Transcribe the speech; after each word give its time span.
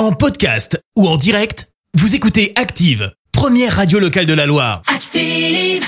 En 0.00 0.12
podcast 0.12 0.82
ou 0.96 1.06
en 1.06 1.18
direct, 1.18 1.68
vous 1.92 2.14
écoutez 2.14 2.54
Active, 2.56 3.12
première 3.32 3.76
radio 3.76 3.98
locale 3.98 4.24
de 4.24 4.32
la 4.32 4.46
Loire. 4.46 4.80
Active. 4.86 5.84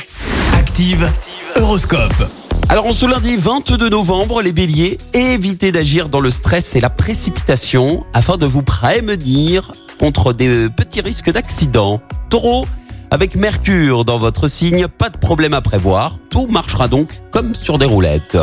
Active, 0.52 1.10
Horoscope. 1.56 2.28
Alors 2.68 2.84
en 2.84 2.92
ce 2.92 3.06
lundi 3.06 3.38
22 3.38 3.88
novembre, 3.88 4.42
les 4.42 4.52
béliers, 4.52 4.98
évitez 5.14 5.72
d'agir 5.72 6.10
dans 6.10 6.20
le 6.20 6.30
stress 6.30 6.76
et 6.76 6.80
la 6.82 6.90
précipitation 6.90 8.04
afin 8.12 8.36
de 8.36 8.44
vous 8.44 8.60
prémunir 8.60 9.72
contre 9.98 10.34
des 10.34 10.68
petits 10.68 11.00
risques 11.00 11.32
d'accident. 11.32 12.02
Taureau, 12.28 12.66
avec 13.10 13.34
Mercure 13.34 14.04
dans 14.04 14.18
votre 14.18 14.46
signe, 14.46 14.88
pas 14.88 15.08
de 15.08 15.16
problème 15.16 15.54
à 15.54 15.62
prévoir, 15.62 16.18
tout 16.28 16.48
marchera 16.48 16.86
donc 16.86 17.08
comme 17.30 17.54
sur 17.54 17.78
des 17.78 17.86
roulettes. 17.86 18.36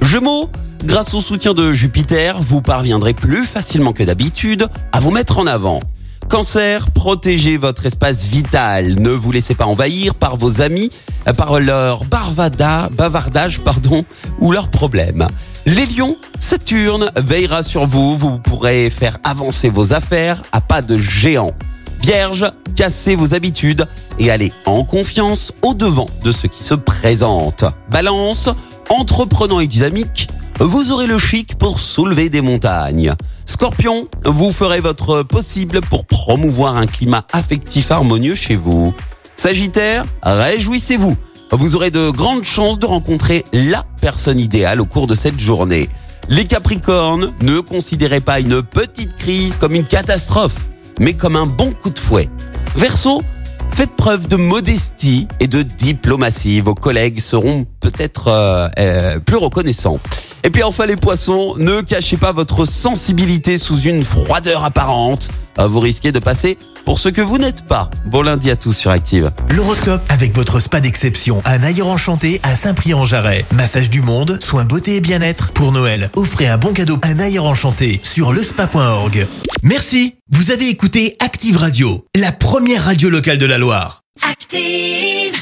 Gémeaux, 0.00 0.48
grâce 0.84 1.14
au 1.14 1.20
soutien 1.20 1.54
de 1.54 1.72
Jupiter, 1.72 2.40
vous 2.40 2.62
parviendrez 2.62 3.14
plus 3.14 3.44
facilement 3.44 3.92
que 3.92 4.02
d'habitude 4.02 4.68
à 4.92 5.00
vous 5.00 5.10
mettre 5.10 5.38
en 5.38 5.46
avant. 5.46 5.80
Cancer, 6.28 6.90
protégez 6.92 7.56
votre 7.56 7.86
espace 7.86 8.24
vital. 8.24 9.00
Ne 9.00 9.10
vous 9.10 9.32
laissez 9.32 9.54
pas 9.54 9.66
envahir 9.66 10.14
par 10.14 10.36
vos 10.36 10.60
amis, 10.60 10.90
euh, 11.26 11.32
par 11.32 11.58
leur 11.58 12.04
barvada, 12.04 12.88
bavardage 12.92 13.60
pardon, 13.60 14.04
ou 14.38 14.52
leurs 14.52 14.68
problèmes. 14.68 15.26
Les 15.66 15.86
lions, 15.86 16.16
Saturne 16.38 17.10
veillera 17.16 17.62
sur 17.62 17.86
vous. 17.86 18.14
Vous 18.14 18.38
pourrez 18.38 18.90
faire 18.90 19.18
avancer 19.24 19.70
vos 19.70 19.92
affaires 19.92 20.42
à 20.52 20.60
pas 20.60 20.82
de 20.82 20.98
géant. 20.98 21.52
Vierge, 22.00 22.50
cassez 22.76 23.14
vos 23.14 23.34
habitudes 23.34 23.86
et 24.18 24.30
allez 24.30 24.52
en 24.64 24.84
confiance 24.84 25.52
au 25.62 25.74
devant 25.74 26.06
de 26.24 26.32
ce 26.32 26.46
qui 26.46 26.62
se 26.62 26.74
présente. 26.74 27.64
Balance, 27.90 28.48
entreprenant 28.88 29.60
et 29.60 29.66
dynamique, 29.66 30.28
vous 30.60 30.92
aurez 30.92 31.06
le 31.06 31.18
chic 31.18 31.56
pour 31.56 31.80
soulever 31.80 32.28
des 32.28 32.42
montagnes. 32.42 33.14
Scorpion, 33.46 34.08
vous 34.26 34.52
ferez 34.52 34.80
votre 34.80 35.22
possible 35.22 35.80
pour 35.80 36.04
promouvoir 36.04 36.76
un 36.76 36.86
climat 36.86 37.24
affectif 37.32 37.90
harmonieux 37.90 38.34
chez 38.34 38.56
vous. 38.56 38.94
Sagittaire, 39.36 40.04
réjouissez-vous. 40.22 41.16
Vous 41.50 41.76
aurez 41.76 41.90
de 41.90 42.10
grandes 42.10 42.44
chances 42.44 42.78
de 42.78 42.84
rencontrer 42.84 43.44
la 43.54 43.86
personne 44.02 44.38
idéale 44.38 44.82
au 44.82 44.84
cours 44.86 45.06
de 45.06 45.14
cette 45.14 45.40
journée. 45.40 45.88
Les 46.28 46.44
Capricornes, 46.44 47.32
ne 47.40 47.60
considérez 47.60 48.20
pas 48.20 48.38
une 48.38 48.62
petite 48.62 49.16
crise 49.16 49.56
comme 49.56 49.74
une 49.74 49.84
catastrophe, 49.84 50.68
mais 51.00 51.14
comme 51.14 51.36
un 51.36 51.46
bon 51.46 51.72
coup 51.72 51.90
de 51.90 51.98
fouet. 51.98 52.28
Verseau, 52.76 53.22
faites 53.80 53.96
preuve 53.96 54.28
de 54.28 54.36
modestie 54.36 55.26
et 55.40 55.46
de 55.48 55.62
diplomatie. 55.62 56.60
Vos 56.60 56.74
collègues 56.74 57.18
seront 57.18 57.64
peut-être 57.80 58.28
euh, 58.28 58.68
euh, 58.78 59.18
plus 59.20 59.38
reconnaissants. 59.38 59.98
Et 60.44 60.50
puis 60.50 60.62
enfin 60.62 60.84
les 60.84 60.96
poissons, 60.96 61.54
ne 61.56 61.80
cachez 61.80 62.18
pas 62.18 62.32
votre 62.32 62.66
sensibilité 62.66 63.56
sous 63.56 63.80
une 63.80 64.04
froideur 64.04 64.64
apparente. 64.64 65.30
Euh, 65.60 65.66
Vous 65.68 65.80
risquez 65.80 66.12
de 66.12 66.18
passer 66.18 66.58
pour 66.84 66.98
ce 66.98 67.08
que 67.08 67.20
vous 67.20 67.38
n'êtes 67.38 67.66
pas. 67.66 67.90
Bon 68.06 68.22
lundi 68.22 68.50
à 68.50 68.56
tous 68.56 68.72
sur 68.72 68.90
Active. 68.90 69.30
L'horoscope 69.50 70.02
avec 70.08 70.34
votre 70.34 70.58
spa 70.60 70.80
d'exception, 70.80 71.42
un 71.44 71.62
ailleurs 71.62 71.88
enchanté 71.88 72.40
à 72.42 72.56
Saint-Prix-en-Jarret. 72.56 73.44
Massage 73.52 73.90
du 73.90 74.00
monde, 74.00 74.38
soins 74.42 74.64
beauté 74.64 74.96
et 74.96 75.00
bien-être. 75.00 75.50
Pour 75.52 75.72
Noël, 75.72 76.10
offrez 76.16 76.48
un 76.48 76.58
bon 76.58 76.72
cadeau, 76.72 76.98
un 77.02 77.18
ailleurs 77.18 77.44
enchanté 77.44 78.00
sur 78.02 78.32
lespa.org. 78.32 79.26
Merci, 79.62 80.16
vous 80.30 80.50
avez 80.50 80.68
écouté 80.68 81.16
Active 81.20 81.58
Radio, 81.58 82.06
la 82.16 82.32
première 82.32 82.84
radio 82.84 83.10
locale 83.10 83.38
de 83.38 83.46
la 83.46 83.58
Loire. 83.58 84.02
Active. 84.28 85.40